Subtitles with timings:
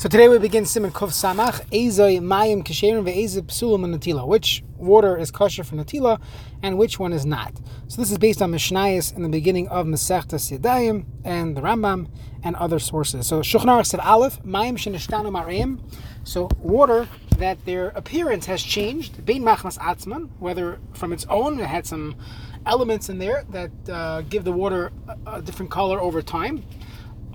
[0.00, 4.26] So today we begin Siman Kuf Samach, Ezoi Mayim Kesherim Ve'ezoi Psulim Natila.
[4.26, 6.18] Which water is kosher for Natila
[6.62, 7.54] and which one is not.
[7.88, 12.08] So this is based on Mishnayos in the beginning of Masechtas Yadayim and the Rambam
[12.42, 13.26] and other sources.
[13.26, 15.80] So Shulchan said Aleph, Mayim Shenishtanu Marim.
[16.24, 17.06] So water
[17.36, 22.16] that their appearance has changed, Bein Machmas Atzman, whether from its own, it had some
[22.64, 24.92] elements in there that uh, give the water
[25.26, 26.64] a, a different color over time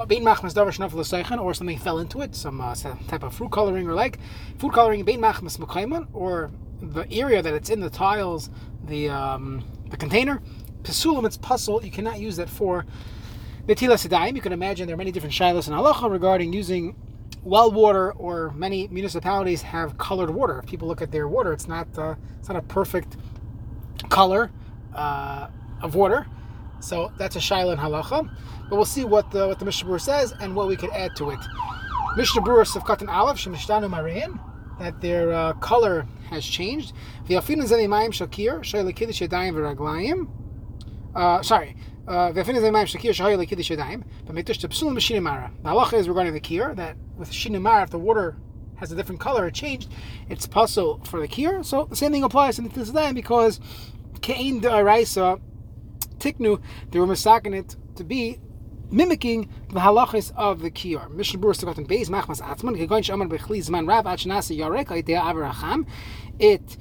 [0.03, 3.87] bein machmas davar or something fell into it, some, uh, some type of fruit coloring
[3.87, 4.19] or like
[4.57, 8.49] food coloring bein machmas mekayman, or the area that it's in the tiles,
[8.83, 10.41] the um, the container.
[10.83, 11.83] Pesulim, it's puzzle.
[11.83, 12.85] You cannot use that for
[13.65, 14.35] Netilas Yadayim.
[14.35, 16.95] You can imagine there are many different shilas and halacha regarding using
[17.43, 20.59] well water, or many municipalities have colored water.
[20.59, 23.17] If people look at their water, it's not uh, it's not a perfect
[24.09, 24.51] color
[24.93, 25.47] uh,
[25.81, 26.27] of water.
[26.85, 28.29] So that's a shaila in halacha.
[28.69, 31.15] But we'll see what the what the Mishnah Berurah says and what we could add
[31.15, 31.39] to it.
[32.15, 34.39] Mishnah Berurah of Katan Aleph Shemishtanu Marian
[34.79, 36.93] that their uh, color has changed.
[37.27, 40.27] The Afinu Zenimayim Shakir Shayla Kiddush Yadayim V'Raglayim.
[41.15, 41.75] Uh, sorry.
[42.07, 44.03] Uh, the Afinu Shakir Shayla Yadayim.
[44.27, 45.51] But Mektush Tepsulim Shinimara.
[45.63, 48.37] The halacha is regarding the kir that with Shinimara, if the water
[48.75, 49.91] has a different color, it changed.
[50.29, 51.63] It's puzzle for the kir.
[51.63, 53.59] So the same thing applies to the because
[54.21, 55.41] Kein de Araisa
[56.25, 58.39] Tiknu, they were masaking it to be
[58.91, 61.09] mimicking the halachas of the kiyar.
[61.11, 65.87] Mishnah Berurah Sukkot Beis Machmas Atzman Kegoin Shaman Bechli Zman Rav Ad Yarek Aidea Avaracham.
[66.39, 66.77] It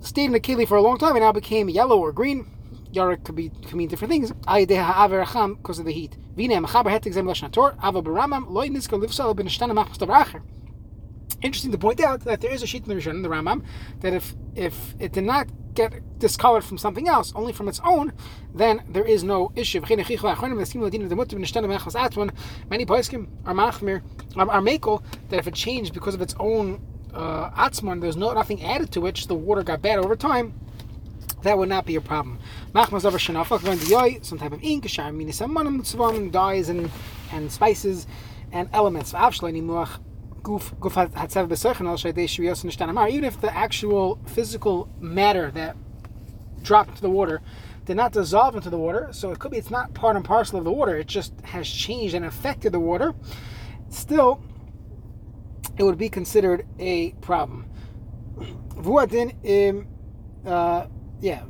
[0.00, 2.46] stayed in the keli for a long time and now became yellow or green.
[2.92, 4.32] Yarek could be could mean different things.
[4.46, 6.16] Aidea Avaracham because of the heat.
[6.36, 10.42] Vine Mechaber Het Exam Lashnator Ava Baramam Loy Niska Livsal Ben Shtana Machmas Tavracher.
[11.42, 13.64] Interesting to point out that there is a sheet in the Rishon the Rambam
[14.00, 18.12] that if if it did not get discolored from something else, only from its own,
[18.54, 19.80] then there is no issue.
[19.80, 20.04] Many
[22.84, 24.02] poskim are machmir
[24.36, 26.80] are, are makel that if it changed because of its own
[27.14, 30.54] uh, atzman, there's no nothing added to which the water got bad over time.
[31.42, 32.38] That would not be a problem.
[32.74, 33.00] Some
[34.38, 34.90] type of ink,
[36.32, 36.90] dyes and
[37.32, 38.06] and spices
[38.52, 39.14] and elements.
[43.10, 45.76] Even if the actual physical matter that
[46.62, 47.40] dropped into the water
[47.84, 50.58] did not dissolve into the water, so it could be it's not part and parcel
[50.58, 53.14] of the water, it just has changed and affected the water,
[53.88, 54.42] still,
[55.78, 57.68] it would be considered a problem.
[60.44, 60.86] Uh,
[61.20, 61.42] yeah.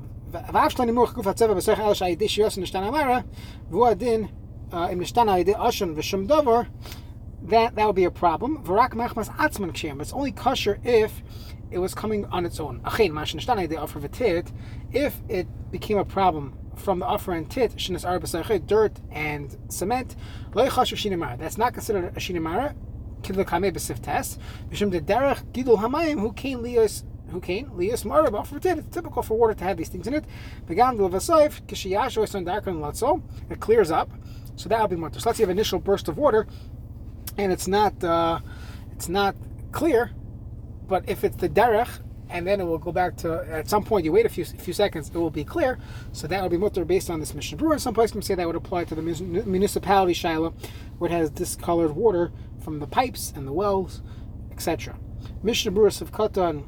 [7.49, 8.63] That that would be a problem.
[8.65, 10.01] Varak machmas atzman kshem.
[10.01, 11.23] It's only kosher if
[11.71, 12.81] it was coming on its own.
[12.81, 14.53] Achein mashnashtana the offer tit.
[14.93, 20.17] If it became a problem from the offer and tit, shinas arbasachet, dirt and cement,
[20.55, 21.39] loy kosher shinimara.
[21.39, 22.75] That's not considered a shinimara.
[23.23, 24.41] Kidl kameh besif test.
[24.71, 28.79] Mishum de derech gidul hamayim who came lios who came lios marab offer tit.
[28.79, 30.25] It's typical for water to have these things in it.
[30.67, 33.23] Begam del vasoif kishiyasho eson darkan latzo.
[33.51, 34.11] It clears up.
[34.57, 35.13] So that would be more.
[35.13, 36.47] So let's say you have initial burst of water
[37.39, 38.41] and it's not uh,
[38.93, 39.35] it's not
[39.73, 40.11] clear.
[40.89, 41.89] But if it's the derech,
[42.31, 44.73] and then it will go back to at some point you wait a few few
[44.73, 45.79] seconds, it will be clear.
[46.13, 47.81] So that will be mutter based on this Mishnah Berurah.
[47.81, 50.55] Some places can say that would apply to the municipality shiloh,
[50.99, 54.03] where it has discolored water from the pipes and the wells,
[54.53, 54.97] etc.
[55.43, 56.65] Mishnah Berurah of Katan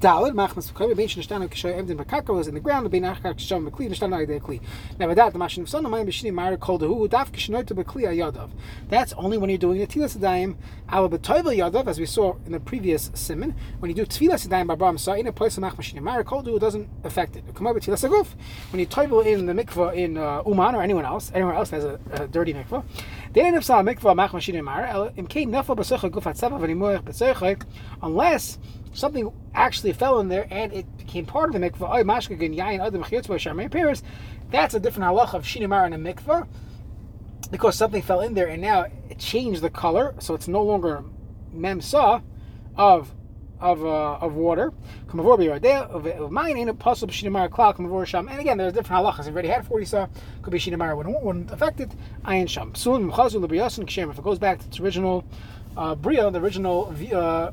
[0.00, 3.68] Dalid machmas v'koyim bein shenishtan kishay emdin b'karko is in the ground bein achkar kisham
[3.68, 4.58] b'kli nishtan ayde kli.
[4.98, 8.04] Now with that the mashin son of mine b'shini mara called hu daf kishnoyta b'kli
[8.04, 8.48] ayadav.
[8.88, 10.56] That's only when you're doing the tefillah sedayim
[10.88, 13.54] al b'toyvel yadav as we saw in the previous siman.
[13.80, 16.58] When you do tefillah sedayim b'abram sa in a place of machmashini mara called hu
[16.58, 17.44] doesn't affect it.
[17.54, 18.28] Come over tefillah saguf.
[18.72, 21.84] When you toivel in the mikvah in uh, Uman or anyone else, anyone else has
[21.84, 22.84] a, a dirty mikvah.
[23.36, 25.12] End up saying mikvah machmashini mara.
[25.18, 27.62] Im kein nafal b'secha gufat seba v'nimuach b'secha
[28.02, 28.58] unless
[28.92, 31.88] something actually fell in there and it became part of the mikvah.
[34.50, 36.48] That's a different halach of shinimar in a mikvah
[37.50, 41.04] because something fell in there and now it changed the color, so it's no longer
[41.54, 42.22] memsa
[42.76, 43.12] of
[43.60, 44.72] of uh, of water.
[45.10, 45.38] And again,
[48.58, 49.20] there's a different halachas.
[49.20, 50.08] If you already had 40 saw,
[50.42, 51.90] could be shinimar wouldn't, wouldn't affect it.
[52.24, 52.74] Ayin sham.
[52.74, 55.24] Soon If it goes back to its original
[55.76, 57.50] uh, bria, the original uh,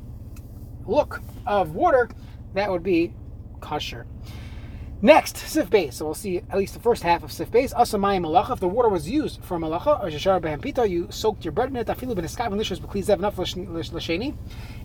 [0.88, 2.10] look of water,
[2.54, 3.14] that would be
[3.62, 4.06] kosher.
[5.00, 5.98] Next, sif base.
[5.98, 7.72] So we'll see at least the first half of sif base.
[7.72, 8.54] Asamayim malacha.
[8.54, 11.76] If the water was used for malacha, or shashar behampita, you soaked your bread in
[11.76, 11.86] it.
[11.86, 14.34] Afilu ben and lishas b'klizev naf.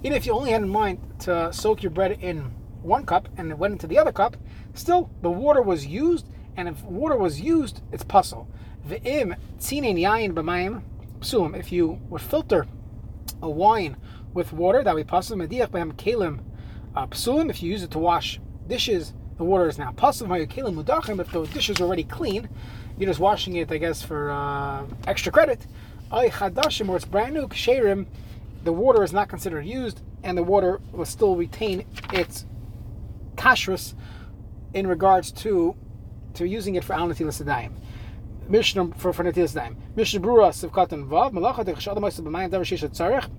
[0.03, 2.53] Even if you only had in mind to soak your bread in
[2.83, 4.37] one cup and it went into the other cup,
[4.75, 6.29] still the water was used.
[6.59, 8.49] And if water was used, it's puzzle.
[8.87, 10.83] V'im tzinin yayin b'mayim
[11.21, 11.59] psulim.
[11.59, 12.67] If you would filter
[13.41, 13.97] a wine
[14.35, 16.41] with water that we pasul mediach behem kelim
[16.95, 17.51] uh, psulim.
[17.51, 20.29] If you use it to wash dishes, the water is now pasul.
[20.47, 21.21] Kelim mudachim.
[21.21, 22.49] If the dishes are already clean,
[22.99, 25.67] you're just washing it, I guess, for uh, extra credit.
[26.11, 28.07] Ay chadashim, or it's brand new, ksherim,
[28.65, 32.47] the water is not considered used, and the water will still retain its
[33.37, 33.95] kashrus
[34.75, 35.75] in regards to
[36.35, 37.71] to using it for al natilas
[38.49, 39.77] Mishnah for for natilas daim.
[39.97, 43.31] Mishnah Berurah sivkatan vav malacha de chashad ma'asav b'mayim davar tzarech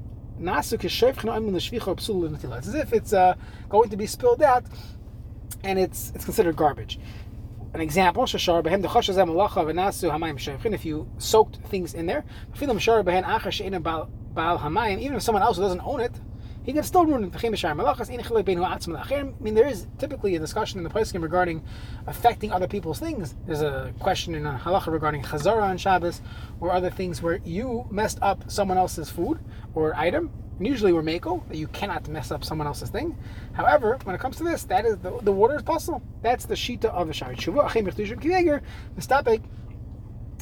[2.30, 2.59] natilas.
[2.59, 3.35] It's as if it's uh,
[3.69, 4.65] going to be spilled out,
[5.63, 7.00] and it's it's considered garbage.
[7.74, 8.24] An example.
[8.24, 8.30] If
[10.85, 12.24] you soaked things in there.
[12.62, 12.75] Even
[15.15, 16.12] if someone else doesn't own it
[16.63, 21.21] he can still ruin the I mean, there is typically a discussion in the poskim
[21.21, 21.63] regarding
[22.07, 23.36] affecting other people's things.
[23.45, 26.21] There's a question in a halacha regarding chazara on Shabbos
[26.60, 29.39] or other things where you messed up someone else's food
[29.75, 30.31] or item.
[30.57, 33.18] And usually we're mako that you cannot mess up someone else's thing.
[33.54, 36.01] However, when it comes to this, that is the, the water is possible.
[36.21, 37.66] That's the shita of the shari tshuva.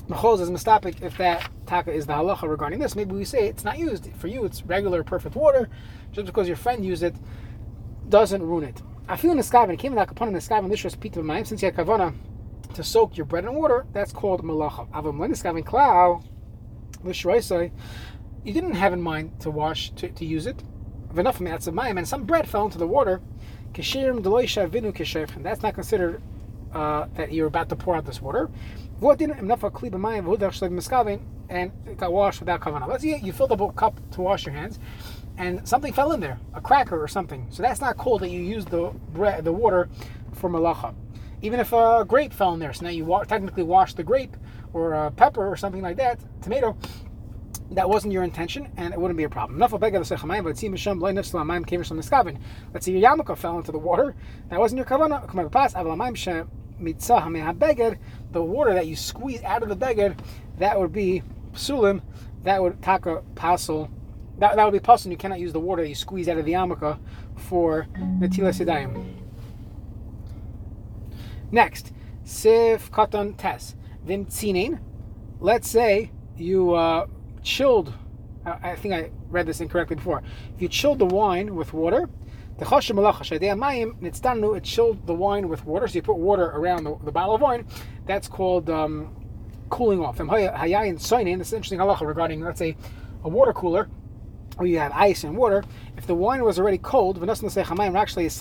[0.07, 2.95] Mechol is mistapik if that taka is the halacha regarding this.
[2.95, 4.09] Maybe we say it's not used.
[4.17, 5.69] For you, it's regular, perfect water.
[6.11, 7.15] Just because your friend used it
[8.09, 8.81] doesn't ruin it.
[9.07, 10.83] I feel in the sky, when it came the kapon in the sky, when this
[10.83, 12.13] was pita mayim, since you had kavana
[12.73, 14.89] to soak your bread in water, that's called malacha.
[14.91, 16.23] Avam kavin klau,
[18.43, 20.63] you didn't have in mind to wash, to, to use it.
[21.15, 23.21] Enough of mayim, and some bread fell into the water.
[23.73, 26.21] That's not considered
[26.73, 28.49] uh, that you're about to pour out this water.
[31.49, 32.87] And it got washed without kavanah.
[32.87, 34.77] Let's say you filled up a cup to wash your hands,
[35.39, 37.47] and something fell in there, a cracker or something.
[37.49, 39.89] So that's not cold that you used the bread, the water
[40.33, 40.93] for malacha.
[41.41, 44.37] Even if a grape fell in there, so now you wa- technically washed the grape
[44.71, 46.77] or a pepper or something like that, tomato.
[47.71, 49.57] That wasn't your intention, and it wouldn't be a problem.
[49.57, 49.79] Let's say
[52.91, 54.15] your yarmulke fell into the water.
[54.49, 55.27] That wasn't your kavanah
[58.31, 60.17] the water that you squeeze out of the beged,
[60.57, 61.23] that would be
[61.53, 62.01] psulim,
[62.43, 63.89] that would taka pasel,
[64.39, 65.11] that, that would be pasul.
[65.11, 66.99] You cannot use the water that you squeeze out of the amaka
[67.35, 69.15] for netilas yadayim.
[71.51, 71.91] Next,
[72.23, 73.75] sif katan tes
[74.05, 74.79] vim tzinin.
[75.39, 77.07] Let's say you uh,
[77.43, 77.93] chilled.
[78.45, 80.23] I think I read this incorrectly before.
[80.55, 82.09] If you chilled the wine with water,
[82.61, 84.55] the chashem malacha mayim nitztanu.
[84.55, 87.41] It chilled the wine with water, so you put water around the, the bottle of
[87.41, 87.65] wine.
[88.05, 89.15] That's called um,
[89.71, 90.19] cooling off.
[90.19, 91.39] And hayayin soinin.
[91.39, 92.77] This is interesting halacha regarding let's say
[93.23, 93.89] a water cooler
[94.57, 95.63] where you have ice and water.
[95.97, 98.37] If the wine was already cold, actually Let's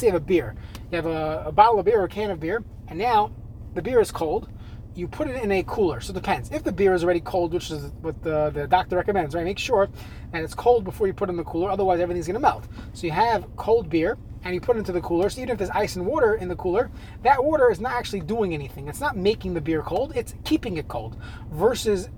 [0.00, 0.54] say you have a beer.
[0.90, 3.32] You have a, a bottle of beer or a can of beer, and now
[3.74, 4.48] the beer is cold
[4.94, 6.00] you put it in a cooler.
[6.00, 6.50] So it depends.
[6.50, 9.44] If the beer is already cold, which is what the, the doctor recommends, right?
[9.44, 9.88] Make sure
[10.32, 12.66] and it's cold before you put it in the cooler, otherwise everything's gonna melt.
[12.92, 15.28] So you have cold beer and you put it into the cooler.
[15.30, 16.90] So even if there's ice and water in the cooler,
[17.22, 18.88] that water is not actually doing anything.
[18.88, 21.16] It's not making the beer cold, it's keeping it cold.
[21.50, 22.08] Versus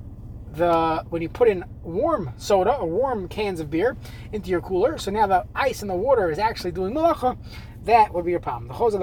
[0.54, 3.96] the when you put in warm soda or warm cans of beer
[4.32, 7.36] into your cooler, so now the ice and the water is actually doing malacha,
[7.86, 8.66] that would be your problem.
[8.68, 8.94] That's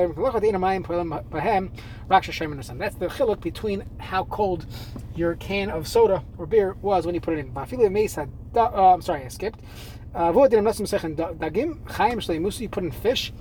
[2.95, 4.65] the chiluk between how cold
[5.15, 7.55] your can of soda or beer was when you put it in.
[7.55, 7.65] Uh,
[8.93, 9.61] I'm sorry, I skipped.
[10.13, 10.39] Uh, you
[12.69, 13.31] put in fish.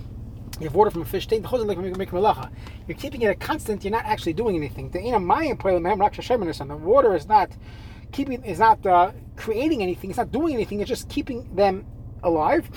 [0.61, 1.47] You have water from a fish tank.
[1.51, 3.85] You're keeping it a constant.
[3.85, 4.91] You're not actually doing anything.
[4.91, 5.01] The
[6.77, 7.51] water is not
[8.13, 10.11] keeping is not uh, creating anything.
[10.11, 10.81] It's not doing anything.
[10.81, 11.85] It's just keeping them
[12.23, 12.71] alive.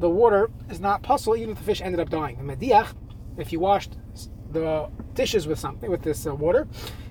[0.00, 2.38] The water is not possible even if the fish ended up dying.
[3.36, 3.96] If you washed
[4.52, 6.66] the dishes with something with this uh, water,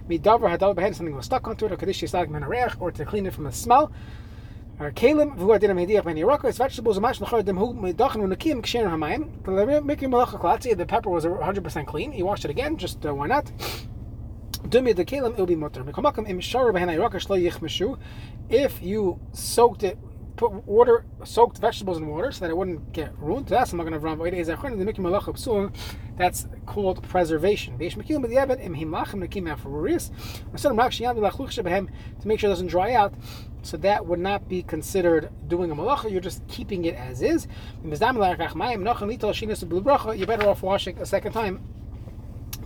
[0.10, 3.92] something was stuck onto it, or to clean it from the smell.
[4.80, 6.98] Mediach It's vegetables.
[6.98, 7.02] The
[10.88, 12.14] pepper was 100 percent clean.
[12.14, 12.78] You washed it again.
[12.78, 13.52] Just uh, why not?
[18.50, 19.98] If you soaked it
[20.38, 23.48] put water, soaked vegetables in water so that it wouldn't get ruined.
[23.48, 23.74] That's
[26.18, 27.78] that's called preservation.
[27.78, 27.84] To
[32.26, 33.14] make sure it doesn't dry out.
[33.64, 36.10] So that would not be considered doing a malacha.
[36.12, 37.48] You're just keeping it as is.
[37.84, 37.98] You're
[40.28, 41.62] better off washing a second time,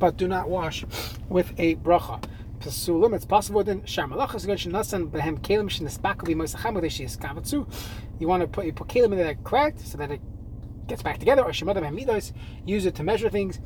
[0.01, 0.83] but do not wash
[1.29, 2.21] with a bracha
[2.59, 3.13] pasulim.
[3.15, 7.71] It's possible then sharmalachas going nasan behem b'moisacham she kavatsu.
[8.19, 10.19] You want to put you put kelim in there cracked so that it
[10.87, 11.43] gets back together.
[11.43, 12.33] Or shemada behem
[12.65, 13.59] use it to measure things.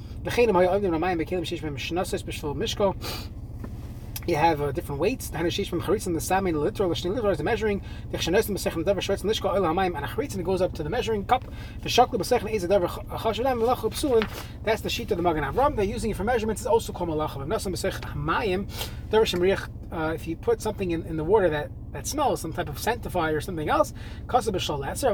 [4.27, 5.29] You have uh, different weights.
[5.29, 7.81] The Hanashish from Charitz and the Sami the literal, the literal is the measuring.
[8.11, 10.73] The Chshanois and Masechem Davar Shretz and Lishka Oil Hamayim and a Charitz goes up
[10.73, 11.45] to the measuring cup.
[11.81, 14.27] The Shakli Masechem Eza Davar Chashadim Melach Psulin.
[14.63, 15.75] That's the sheet of the Magen Avram.
[15.75, 16.61] They're using it for measurements.
[16.61, 17.35] It's also called Malach.
[17.45, 18.67] Nasam Masechem Hamayim
[19.09, 19.69] Davar Shemriach.
[19.91, 22.79] Uh, if you put something in, in the water that, that smells, some type of
[22.79, 23.93] sanctifier or something else,
[24.27, 25.13] Kasa B'Shal Latzer.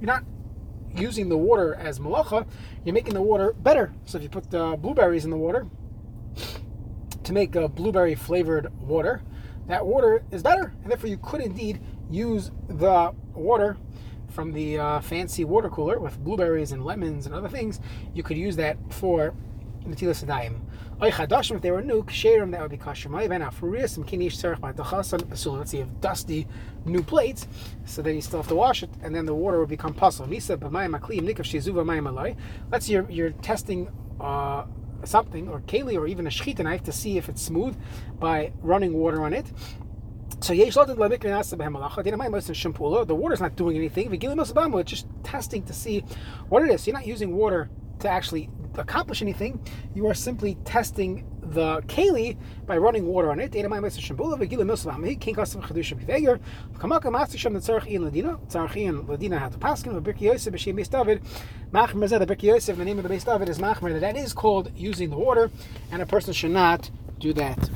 [0.00, 0.24] You're not
[0.94, 2.46] using the water as malacha,
[2.84, 3.94] you're making the water better.
[4.04, 5.66] So if you put uh, blueberries in the water
[7.24, 9.22] to make a blueberry flavored water,
[9.68, 13.76] that water is better, and therefore you could indeed use the water
[14.28, 17.80] from the uh, fancy water cooler with blueberries and lemons and other things.
[18.14, 19.34] You could use that for
[19.86, 20.60] Natilas Yadayim.
[21.00, 23.08] If they were new, ksherim, that would be kosher.
[23.08, 23.94] Let's
[25.70, 26.46] see, if dusty
[26.84, 27.48] new plates,
[27.84, 30.26] so then you still have to wash it, and then the water would become puzzle.
[30.26, 30.54] Let's say
[32.92, 33.88] you're, you're testing
[34.20, 34.64] uh,
[35.04, 37.76] something, or keli, or even a shechita knife to see if it's smooth
[38.18, 39.46] by running water on it.
[40.40, 40.94] So the
[43.14, 44.12] water is not doing anything.
[44.12, 46.00] It's just testing to see
[46.48, 46.82] what it is.
[46.82, 49.60] So you're not using water to actually accomplish anything.
[49.94, 53.52] You are simply testing the keli by running water on it.
[53.52, 53.88] The name of the
[63.08, 64.00] Beis David is Machmer.
[64.00, 65.50] That is called using the water,
[65.90, 67.70] and a person should not do that.